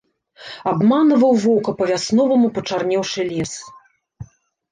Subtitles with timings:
[0.69, 3.51] Абманваў вока па-вясноваму пачарнеўшы лес.